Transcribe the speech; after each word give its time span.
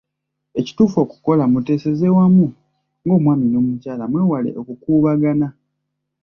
Ekituufu 0.59 0.97
okukola, 1.05 1.43
muteeseze 1.51 2.07
wamu 2.17 2.45
ng’omwami 3.03 3.45
n’omukyala 3.49 4.03
mwewala 4.11 4.49
okukuubagana. 4.61 5.47